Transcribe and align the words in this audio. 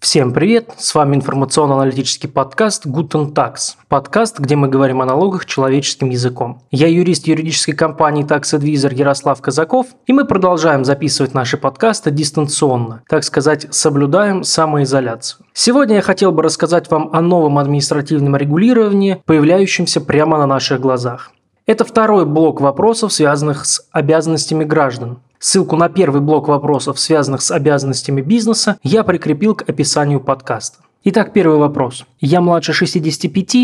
Всем 0.00 0.32
привет! 0.32 0.70
С 0.78 0.94
вами 0.94 1.16
информационно-аналитический 1.16 2.26
подкаст 2.26 2.86
Guten 2.86 3.34
Tax. 3.34 3.74
Подкаст, 3.86 4.38
где 4.38 4.56
мы 4.56 4.66
говорим 4.66 5.02
о 5.02 5.04
налогах 5.04 5.44
человеческим 5.44 6.08
языком. 6.08 6.62
Я 6.70 6.88
юрист 6.88 7.26
юридической 7.26 7.74
компании 7.74 8.24
Tax 8.24 8.58
Advisor 8.58 8.94
Ярослав 8.94 9.42
Казаков, 9.42 9.88
и 10.06 10.14
мы 10.14 10.24
продолжаем 10.24 10.86
записывать 10.86 11.34
наши 11.34 11.58
подкасты 11.58 12.10
дистанционно, 12.10 13.02
так 13.10 13.24
сказать, 13.24 13.66
соблюдаем 13.72 14.42
самоизоляцию. 14.42 15.44
Сегодня 15.52 15.96
я 15.96 16.02
хотел 16.02 16.32
бы 16.32 16.42
рассказать 16.42 16.90
вам 16.90 17.10
о 17.12 17.20
новом 17.20 17.58
административном 17.58 18.36
регулировании, 18.36 19.22
появляющемся 19.26 20.00
прямо 20.00 20.38
на 20.38 20.46
наших 20.46 20.80
глазах. 20.80 21.30
Это 21.66 21.84
второй 21.84 22.24
блок 22.24 22.62
вопросов, 22.62 23.12
связанных 23.12 23.66
с 23.66 23.86
обязанностями 23.92 24.64
граждан. 24.64 25.18
Ссылку 25.42 25.74
на 25.76 25.88
первый 25.88 26.20
блок 26.20 26.48
вопросов, 26.48 27.00
связанных 27.00 27.40
с 27.40 27.50
обязанностями 27.50 28.20
бизнеса, 28.20 28.76
я 28.82 29.02
прикрепил 29.04 29.54
к 29.54 29.66
описанию 29.66 30.20
подкаста. 30.20 30.80
Итак, 31.04 31.32
первый 31.32 31.56
вопрос. 31.56 32.04
Я 32.20 32.42
младше 32.42 32.74
65, 32.74 33.54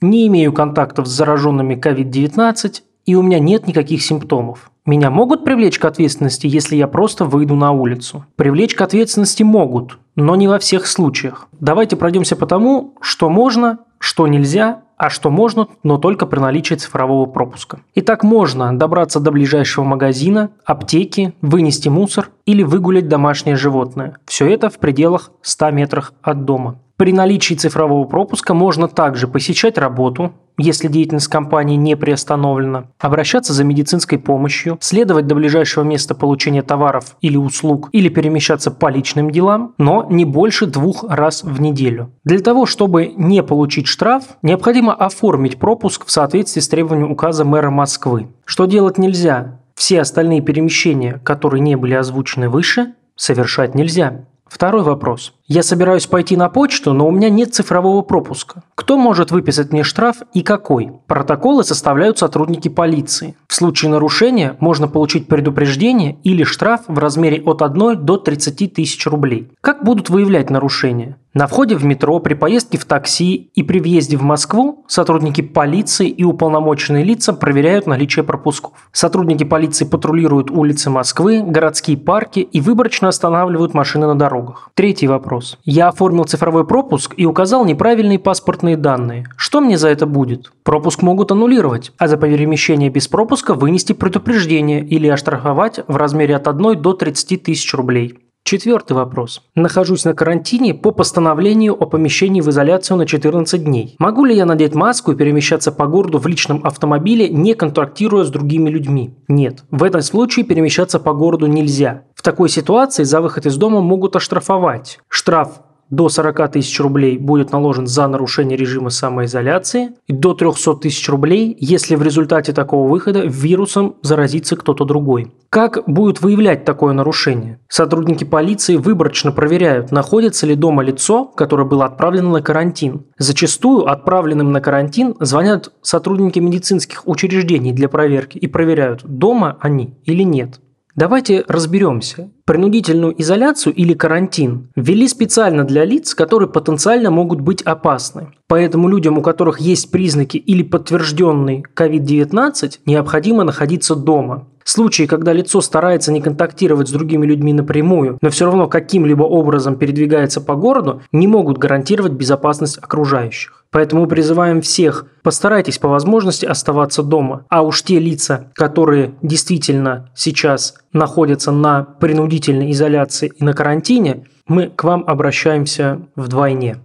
не 0.00 0.26
имею 0.28 0.52
контактов 0.52 1.08
с 1.08 1.10
зараженными 1.10 1.74
COVID-19 1.74 2.82
и 3.06 3.16
у 3.16 3.22
меня 3.22 3.40
нет 3.40 3.66
никаких 3.66 4.00
симптомов. 4.04 4.70
Меня 4.86 5.10
могут 5.10 5.44
привлечь 5.44 5.80
к 5.80 5.84
ответственности, 5.84 6.46
если 6.46 6.76
я 6.76 6.86
просто 6.86 7.24
выйду 7.24 7.56
на 7.56 7.72
улицу? 7.72 8.24
Привлечь 8.36 8.76
к 8.76 8.80
ответственности 8.80 9.42
могут, 9.42 9.98
но 10.14 10.36
не 10.36 10.46
во 10.46 10.60
всех 10.60 10.86
случаях. 10.86 11.48
Давайте 11.58 11.96
пройдемся 11.96 12.36
по 12.36 12.46
тому, 12.46 12.94
что 13.00 13.28
можно, 13.28 13.80
что 13.98 14.28
нельзя 14.28 14.82
а 15.04 15.10
что 15.10 15.28
можно, 15.28 15.68
но 15.82 15.98
только 15.98 16.24
при 16.24 16.38
наличии 16.38 16.76
цифрового 16.76 17.26
пропуска. 17.26 17.80
Итак, 17.94 18.24
можно 18.24 18.74
добраться 18.74 19.20
до 19.20 19.32
ближайшего 19.32 19.84
магазина, 19.84 20.48
аптеки, 20.64 21.34
вынести 21.42 21.90
мусор 21.90 22.30
или 22.46 22.62
выгулять 22.62 23.06
домашнее 23.06 23.56
животное. 23.56 24.16
Все 24.24 24.48
это 24.48 24.70
в 24.70 24.78
пределах 24.78 25.30
100 25.42 25.70
метрах 25.72 26.14
от 26.22 26.46
дома. 26.46 26.80
При 26.96 27.12
наличии 27.12 27.54
цифрового 27.54 28.04
пропуска 28.04 28.54
можно 28.54 28.86
также 28.86 29.26
посещать 29.26 29.78
работу, 29.78 30.32
если 30.56 30.86
деятельность 30.86 31.26
компании 31.26 31.74
не 31.74 31.96
приостановлена, 31.96 32.84
обращаться 33.00 33.52
за 33.52 33.64
медицинской 33.64 34.16
помощью, 34.18 34.78
следовать 34.80 35.26
до 35.26 35.34
ближайшего 35.34 35.82
места 35.82 36.14
получения 36.14 36.62
товаров 36.62 37.16
или 37.20 37.36
услуг 37.36 37.88
или 37.90 38.08
перемещаться 38.08 38.70
по 38.70 38.90
личным 38.90 39.32
делам, 39.32 39.74
но 39.76 40.06
не 40.08 40.24
больше 40.24 40.66
двух 40.66 41.04
раз 41.08 41.42
в 41.42 41.60
неделю. 41.60 42.12
Для 42.22 42.38
того, 42.38 42.64
чтобы 42.64 43.12
не 43.16 43.42
получить 43.42 43.88
штраф, 43.88 44.24
необходимо 44.42 44.94
оформить 44.94 45.58
пропуск 45.58 46.06
в 46.06 46.12
соответствии 46.12 46.60
с 46.60 46.68
требованием 46.68 47.10
указа 47.10 47.44
мэра 47.44 47.70
Москвы. 47.70 48.28
Что 48.44 48.66
делать 48.66 48.98
нельзя? 48.98 49.58
Все 49.74 50.00
остальные 50.00 50.42
перемещения, 50.42 51.20
которые 51.24 51.60
не 51.60 51.74
были 51.74 51.94
озвучены 51.94 52.48
выше, 52.48 52.94
совершать 53.16 53.74
нельзя. 53.74 54.26
Второй 54.46 54.82
вопрос. 54.82 55.34
Я 55.46 55.62
собираюсь 55.62 56.06
пойти 56.06 56.38
на 56.38 56.48
почту, 56.48 56.94
но 56.94 57.06
у 57.06 57.10
меня 57.10 57.28
нет 57.28 57.54
цифрового 57.54 58.00
пропуска. 58.00 58.62
Кто 58.74 58.96
может 58.96 59.30
выписать 59.30 59.72
мне 59.72 59.82
штраф 59.82 60.22
и 60.32 60.42
какой? 60.42 60.92
Протоколы 61.06 61.64
составляют 61.64 62.16
сотрудники 62.16 62.68
полиции. 62.68 63.36
В 63.46 63.54
случае 63.54 63.90
нарушения 63.90 64.56
можно 64.60 64.88
получить 64.88 65.28
предупреждение 65.28 66.16
или 66.24 66.44
штраф 66.44 66.80
в 66.88 66.98
размере 66.98 67.42
от 67.42 67.60
1 67.60 68.06
до 68.06 68.16
30 68.16 68.72
тысяч 68.72 69.06
рублей. 69.06 69.50
Как 69.60 69.84
будут 69.84 70.08
выявлять 70.08 70.48
нарушения? 70.48 71.18
На 71.34 71.48
входе 71.48 71.74
в 71.74 71.84
метро, 71.84 72.20
при 72.20 72.34
поездке 72.34 72.78
в 72.78 72.84
такси 72.84 73.50
и 73.56 73.64
при 73.64 73.80
въезде 73.80 74.16
в 74.16 74.22
Москву 74.22 74.84
сотрудники 74.86 75.40
полиции 75.40 76.08
и 76.08 76.22
уполномоченные 76.22 77.02
лица 77.02 77.32
проверяют 77.32 77.88
наличие 77.88 78.22
пропусков. 78.22 78.88
Сотрудники 78.92 79.42
полиции 79.42 79.84
патрулируют 79.84 80.52
улицы 80.52 80.90
Москвы, 80.90 81.42
городские 81.44 81.96
парки 81.96 82.38
и 82.38 82.60
выборочно 82.60 83.08
останавливают 83.08 83.74
машины 83.74 84.06
на 84.06 84.14
дорогах. 84.14 84.70
Третий 84.74 85.08
вопрос. 85.08 85.33
Я 85.64 85.88
оформил 85.88 86.24
цифровой 86.24 86.66
пропуск 86.66 87.14
и 87.16 87.26
указал 87.26 87.64
неправильные 87.64 88.18
паспортные 88.18 88.76
данные. 88.76 89.26
Что 89.36 89.60
мне 89.60 89.78
за 89.78 89.88
это 89.88 90.06
будет? 90.06 90.52
Пропуск 90.62 91.02
могут 91.02 91.32
аннулировать, 91.32 91.92
а 91.98 92.08
за 92.08 92.16
перемещение 92.16 92.90
без 92.90 93.08
пропуска 93.08 93.54
вынести 93.54 93.92
предупреждение 93.92 94.84
или 94.84 95.08
оштрафовать 95.08 95.80
в 95.86 95.96
размере 95.96 96.36
от 96.36 96.48
1 96.48 96.80
до 96.80 96.92
30 96.92 97.42
тысяч 97.42 97.74
рублей. 97.74 98.23
Четвертый 98.46 98.92
вопрос. 98.92 99.40
Нахожусь 99.54 100.04
на 100.04 100.12
карантине 100.12 100.74
по 100.74 100.90
постановлению 100.90 101.72
о 101.82 101.86
помещении 101.86 102.42
в 102.42 102.50
изоляцию 102.50 102.98
на 102.98 103.06
14 103.06 103.64
дней. 103.64 103.96
Могу 103.98 104.26
ли 104.26 104.36
я 104.36 104.44
надеть 104.44 104.74
маску 104.74 105.12
и 105.12 105.16
перемещаться 105.16 105.72
по 105.72 105.86
городу 105.86 106.18
в 106.18 106.26
личном 106.26 106.60
автомобиле, 106.62 107.30
не 107.30 107.54
контактируя 107.54 108.22
с 108.22 108.28
другими 108.28 108.68
людьми? 108.68 109.14
Нет. 109.28 109.64
В 109.70 109.82
этом 109.82 110.02
случае 110.02 110.44
перемещаться 110.44 111.00
по 111.00 111.14
городу 111.14 111.46
нельзя. 111.46 112.02
В 112.14 112.20
такой 112.20 112.50
ситуации 112.50 113.04
за 113.04 113.22
выход 113.22 113.46
из 113.46 113.56
дома 113.56 113.80
могут 113.80 114.14
оштрафовать. 114.14 114.98
Штраф 115.08 115.62
до 115.94 116.08
40 116.08 116.52
тысяч 116.52 116.78
рублей 116.80 117.18
будет 117.18 117.52
наложен 117.52 117.86
за 117.86 118.06
нарушение 118.06 118.56
режима 118.56 118.90
самоизоляции 118.90 119.90
и 120.06 120.12
до 120.12 120.34
300 120.34 120.74
тысяч 120.76 121.08
рублей, 121.08 121.56
если 121.60 121.94
в 121.94 122.02
результате 122.02 122.52
такого 122.52 122.88
выхода 122.88 123.20
вирусом 123.20 123.96
заразится 124.02 124.56
кто-то 124.56 124.84
другой. 124.84 125.32
Как 125.50 125.84
будет 125.86 126.20
выявлять 126.20 126.64
такое 126.64 126.92
нарушение? 126.94 127.60
Сотрудники 127.68 128.24
полиции 128.24 128.74
выборочно 128.74 129.30
проверяют, 129.30 129.92
находится 129.92 130.46
ли 130.46 130.56
дома 130.56 130.82
лицо, 130.82 131.26
которое 131.26 131.64
было 131.64 131.84
отправлено 131.84 132.30
на 132.30 132.42
карантин. 132.42 133.04
Зачастую 133.18 133.88
отправленным 133.88 134.50
на 134.50 134.60
карантин 134.60 135.14
звонят 135.20 135.70
сотрудники 135.80 136.40
медицинских 136.40 137.06
учреждений 137.06 137.70
для 137.70 137.88
проверки 137.88 138.36
и 138.36 138.48
проверяют, 138.48 139.02
дома 139.04 139.56
они 139.60 139.94
или 140.04 140.24
нет. 140.24 140.60
Давайте 140.96 141.44
разберемся. 141.48 142.30
Принудительную 142.44 143.20
изоляцию 143.20 143.74
или 143.74 143.94
карантин 143.94 144.70
ввели 144.76 145.08
специально 145.08 145.64
для 145.64 145.84
лиц, 145.84 146.14
которые 146.14 146.48
потенциально 146.48 147.10
могут 147.10 147.40
быть 147.40 147.62
опасны. 147.62 148.28
Поэтому 148.46 148.88
людям, 148.88 149.18
у 149.18 149.22
которых 149.22 149.58
есть 149.58 149.90
признаки 149.90 150.36
или 150.36 150.62
подтвержденный 150.62 151.64
COVID-19, 151.74 152.78
необходимо 152.86 153.42
находиться 153.42 153.96
дома. 153.96 154.46
Случаи, 154.64 155.04
когда 155.04 155.34
лицо 155.34 155.60
старается 155.60 156.10
не 156.10 156.22
контактировать 156.22 156.88
с 156.88 156.92
другими 156.92 157.26
людьми 157.26 157.52
напрямую, 157.52 158.18
но 158.22 158.30
все 158.30 158.46
равно 158.46 158.66
каким-либо 158.66 159.22
образом 159.22 159.76
передвигается 159.76 160.40
по 160.40 160.54
городу, 160.54 161.02
не 161.12 161.26
могут 161.26 161.58
гарантировать 161.58 162.12
безопасность 162.12 162.78
окружающих. 162.78 163.64
Поэтому 163.70 164.06
призываем 164.06 164.62
всех, 164.62 165.06
постарайтесь 165.22 165.78
по 165.78 165.88
возможности 165.88 166.46
оставаться 166.46 167.02
дома. 167.02 167.44
А 167.50 167.62
уж 167.62 167.82
те 167.82 167.98
лица, 167.98 168.52
которые 168.54 169.14
действительно 169.20 170.10
сейчас 170.14 170.76
находятся 170.92 171.50
на 171.52 171.82
принудительной 171.82 172.70
изоляции 172.70 173.32
и 173.36 173.44
на 173.44 173.52
карантине, 173.52 174.24
мы 174.46 174.68
к 174.68 174.84
вам 174.84 175.04
обращаемся 175.06 176.00
вдвойне. 176.16 176.78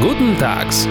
Guten 0.00 0.38
Tags. 0.38 0.86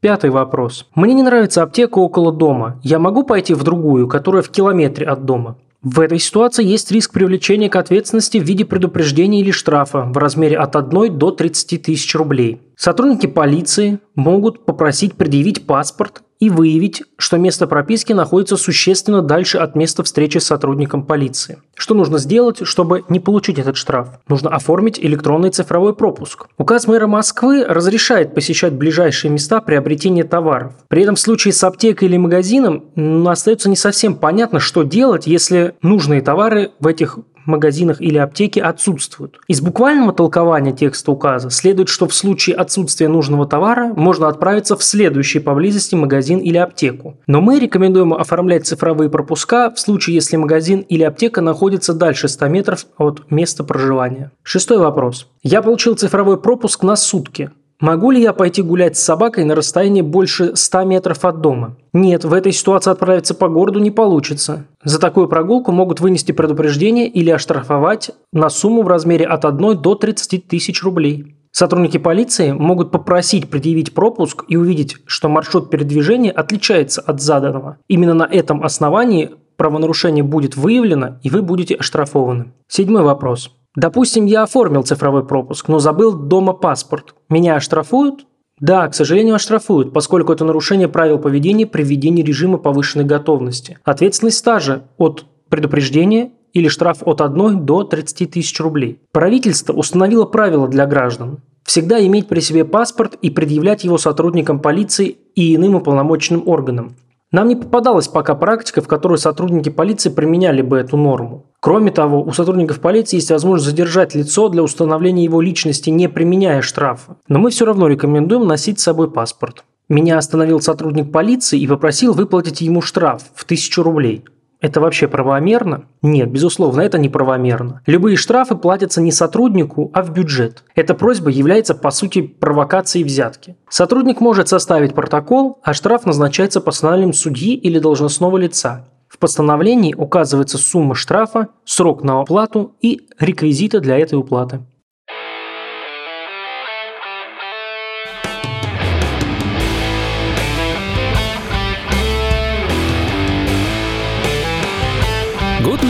Пятый 0.00 0.30
вопрос. 0.30 0.86
Мне 0.94 1.12
не 1.12 1.22
нравится 1.22 1.62
аптека 1.62 1.98
около 1.98 2.32
дома. 2.32 2.80
Я 2.82 2.98
могу 2.98 3.22
пойти 3.22 3.52
в 3.52 3.62
другую, 3.62 4.08
которая 4.08 4.42
в 4.42 4.48
километре 4.48 5.06
от 5.06 5.26
дома? 5.26 5.58
В 5.82 6.00
этой 6.00 6.18
ситуации 6.18 6.64
есть 6.64 6.90
риск 6.90 7.12
привлечения 7.12 7.68
к 7.68 7.76
ответственности 7.76 8.38
в 8.38 8.42
виде 8.42 8.64
предупреждения 8.64 9.40
или 9.40 9.50
штрафа 9.50 10.02
в 10.02 10.16
размере 10.16 10.56
от 10.56 10.76
1 10.76 11.18
до 11.18 11.30
30 11.30 11.82
тысяч 11.82 12.14
рублей. 12.14 12.60
Сотрудники 12.76 13.26
полиции 13.26 13.98
могут 14.14 14.64
попросить 14.64 15.14
предъявить 15.14 15.66
паспорт 15.66 16.22
и 16.40 16.48
выявить, 16.48 17.04
что 17.18 17.36
место 17.36 17.66
прописки 17.66 18.12
находится 18.14 18.56
существенно 18.56 19.20
дальше 19.22 19.58
от 19.58 19.76
места 19.76 20.02
встречи 20.02 20.38
с 20.38 20.46
сотрудником 20.46 21.04
полиции. 21.04 21.58
Что 21.76 21.94
нужно 21.94 22.18
сделать, 22.18 22.66
чтобы 22.66 23.04
не 23.08 23.20
получить 23.20 23.58
этот 23.58 23.76
штраф? 23.76 24.08
Нужно 24.26 24.50
оформить 24.50 24.98
электронный 24.98 25.50
цифровой 25.50 25.94
пропуск. 25.94 26.46
Указ 26.56 26.86
мэра 26.86 27.06
Москвы 27.06 27.64
разрешает 27.64 28.34
посещать 28.34 28.72
ближайшие 28.72 29.30
места 29.30 29.60
приобретения 29.60 30.24
товаров. 30.24 30.72
При 30.88 31.02
этом 31.02 31.14
в 31.14 31.20
случае 31.20 31.52
с 31.52 31.62
аптекой 31.62 32.08
или 32.08 32.16
магазином 32.16 32.86
остается 33.28 33.68
не 33.68 33.76
совсем 33.76 34.16
понятно, 34.16 34.60
что 34.60 34.82
делать, 34.82 35.26
если 35.26 35.74
нужные 35.82 36.22
товары 36.22 36.72
в 36.80 36.86
этих 36.86 37.18
магазинах 37.50 38.00
или 38.00 38.18
аптеке 38.18 38.62
отсутствуют. 38.62 39.38
Из 39.48 39.60
буквального 39.60 40.12
толкования 40.12 40.72
текста 40.72 41.12
указа 41.12 41.50
следует, 41.50 41.88
что 41.88 42.08
в 42.08 42.14
случае 42.14 42.56
отсутствия 42.56 43.08
нужного 43.08 43.46
товара 43.46 43.92
можно 43.94 44.28
отправиться 44.28 44.76
в 44.76 44.82
следующий 44.82 45.40
поблизости 45.40 45.94
магазин 45.94 46.38
или 46.38 46.56
аптеку. 46.56 47.16
Но 47.26 47.40
мы 47.40 47.58
рекомендуем 47.58 48.14
оформлять 48.14 48.66
цифровые 48.66 49.10
пропуска 49.10 49.70
в 49.70 49.78
случае, 49.78 50.14
если 50.14 50.36
магазин 50.36 50.80
или 50.80 51.02
аптека 51.02 51.40
находится 51.40 51.92
дальше 51.92 52.28
100 52.28 52.48
метров 52.48 52.86
от 52.96 53.30
места 53.30 53.64
проживания. 53.64 54.32
Шестой 54.42 54.78
вопрос. 54.78 55.28
Я 55.42 55.62
получил 55.62 55.94
цифровой 55.94 56.40
пропуск 56.40 56.82
на 56.82 56.96
сутки. 56.96 57.50
Могу 57.80 58.10
ли 58.10 58.20
я 58.20 58.34
пойти 58.34 58.60
гулять 58.60 58.98
с 58.98 59.02
собакой 59.02 59.44
на 59.44 59.54
расстоянии 59.54 60.02
больше 60.02 60.54
100 60.54 60.84
метров 60.84 61.24
от 61.24 61.40
дома? 61.40 61.76
Нет, 61.94 62.24
в 62.24 62.34
этой 62.34 62.52
ситуации 62.52 62.90
отправиться 62.90 63.34
по 63.34 63.48
городу 63.48 63.78
не 63.78 63.90
получится. 63.90 64.66
За 64.84 65.00
такую 65.00 65.28
прогулку 65.28 65.72
могут 65.72 66.00
вынести 66.00 66.32
предупреждение 66.32 67.08
или 67.08 67.30
оштрафовать 67.30 68.10
на 68.34 68.50
сумму 68.50 68.82
в 68.82 68.88
размере 68.88 69.24
от 69.24 69.46
1 69.46 69.80
до 69.80 69.94
30 69.94 70.46
тысяч 70.46 70.82
рублей. 70.82 71.36
Сотрудники 71.52 71.96
полиции 71.96 72.52
могут 72.52 72.90
попросить 72.90 73.48
предъявить 73.48 73.94
пропуск 73.94 74.44
и 74.46 74.56
увидеть, 74.56 74.96
что 75.06 75.28
маршрут 75.28 75.70
передвижения 75.70 76.30
отличается 76.30 77.00
от 77.00 77.20
заданного. 77.20 77.78
Именно 77.88 78.14
на 78.14 78.24
этом 78.24 78.62
основании 78.62 79.30
правонарушение 79.56 80.22
будет 80.22 80.56
выявлено 80.56 81.18
и 81.22 81.30
вы 81.30 81.42
будете 81.42 81.74
оштрафованы. 81.74 82.52
Седьмой 82.68 83.02
вопрос. 83.02 83.50
Допустим, 83.76 84.26
я 84.26 84.42
оформил 84.42 84.82
цифровой 84.82 85.24
пропуск, 85.24 85.68
но 85.68 85.78
забыл 85.78 86.12
дома 86.12 86.52
паспорт. 86.52 87.14
Меня 87.28 87.56
оштрафуют? 87.56 88.26
Да, 88.58 88.86
к 88.88 88.94
сожалению, 88.94 89.36
оштрафуют, 89.36 89.92
поскольку 89.92 90.32
это 90.32 90.44
нарушение 90.44 90.88
правил 90.88 91.18
поведения 91.18 91.66
при 91.66 91.82
введении 91.82 92.22
режима 92.22 92.58
повышенной 92.58 93.04
готовности. 93.04 93.78
Ответственность 93.84 94.38
стажа 94.38 94.88
от 94.98 95.24
предупреждения 95.48 96.32
или 96.52 96.68
штраф 96.68 96.98
от 97.04 97.20
1 97.20 97.64
до 97.64 97.84
30 97.84 98.30
тысяч 98.30 98.60
рублей. 98.60 99.00
Правительство 99.12 99.72
установило 99.72 100.24
правила 100.26 100.68
для 100.68 100.86
граждан. 100.86 101.40
Всегда 101.64 102.04
иметь 102.04 102.28
при 102.28 102.40
себе 102.40 102.64
паспорт 102.64 103.14
и 103.22 103.30
предъявлять 103.30 103.84
его 103.84 103.96
сотрудникам 103.96 104.60
полиции 104.60 105.16
и 105.34 105.54
иным 105.54 105.76
уполномоченным 105.76 106.42
органам. 106.46 106.96
Нам 107.32 107.46
не 107.46 107.54
попадалась 107.54 108.08
пока 108.08 108.34
практика, 108.34 108.82
в 108.82 108.88
которой 108.88 109.16
сотрудники 109.16 109.68
полиции 109.68 110.10
применяли 110.10 110.62
бы 110.62 110.78
эту 110.78 110.96
норму. 110.96 111.46
Кроме 111.60 111.92
того, 111.92 112.22
у 112.22 112.32
сотрудников 112.32 112.80
полиции 112.80 113.16
есть 113.16 113.30
возможность 113.30 113.66
задержать 113.66 114.16
лицо 114.16 114.48
для 114.48 114.64
установления 114.64 115.24
его 115.24 115.40
личности, 115.40 115.90
не 115.90 116.08
применяя 116.08 116.60
штрафа. 116.60 117.18
Но 117.28 117.38
мы 117.38 117.50
все 117.50 117.66
равно 117.66 117.86
рекомендуем 117.86 118.48
носить 118.48 118.80
с 118.80 118.84
собой 118.84 119.10
паспорт. 119.10 119.64
Меня 119.88 120.18
остановил 120.18 120.60
сотрудник 120.60 121.12
полиции 121.12 121.60
и 121.60 121.68
попросил 121.68 122.14
выплатить 122.14 122.62
ему 122.62 122.80
штраф 122.80 123.22
в 123.34 123.44
1000 123.44 123.82
рублей. 123.82 124.24
Это 124.60 124.80
вообще 124.80 125.08
правомерно? 125.08 125.86
Нет, 126.02 126.30
безусловно, 126.30 126.82
это 126.82 126.98
неправомерно. 126.98 127.80
Любые 127.86 128.16
штрафы 128.16 128.56
платятся 128.56 129.00
не 129.00 129.10
сотруднику, 129.10 129.90
а 129.94 130.02
в 130.02 130.12
бюджет. 130.12 130.64
Эта 130.74 130.94
просьба 130.94 131.30
является, 131.30 131.74
по 131.74 131.90
сути, 131.90 132.20
провокацией 132.20 133.04
взятки. 133.04 133.56
Сотрудник 133.70 134.20
может 134.20 134.48
составить 134.48 134.94
протокол, 134.94 135.58
а 135.62 135.72
штраф 135.72 136.04
назначается 136.04 136.60
постановлением 136.60 137.14
судьи 137.14 137.54
или 137.54 137.78
должностного 137.78 138.36
лица. 138.36 138.86
В 139.08 139.18
постановлении 139.18 139.94
указывается 139.94 140.56
сумма 140.56 140.94
штрафа, 140.94 141.48
срок 141.64 142.04
на 142.04 142.20
оплату 142.20 142.76
и 142.80 143.08
реквизиты 143.18 143.80
для 143.80 143.98
этой 143.98 144.18
уплаты. 144.18 144.60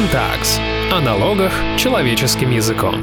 Tags. 0.08 0.58
О 0.90 1.00
налогах 1.00 1.52
человеческим 1.76 2.50
языком. 2.50 3.00